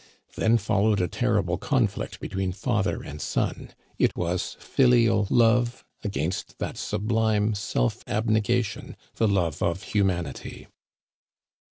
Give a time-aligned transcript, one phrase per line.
[0.35, 3.69] Then followed a terri ble conflict between father and son.
[3.99, 10.65] It was filial love against that sublime self abnegation, the love of hu manity.